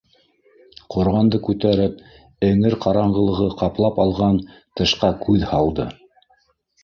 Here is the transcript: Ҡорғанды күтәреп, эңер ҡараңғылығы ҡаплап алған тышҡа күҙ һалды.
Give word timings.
Ҡорғанды 0.93 1.39
күтәреп, 1.47 1.99
эңер 2.47 2.77
ҡараңғылығы 2.85 3.49
ҡаплап 3.61 4.01
алған 4.05 4.41
тышҡа 4.81 5.11
күҙ 5.27 5.45
һалды. 5.53 5.87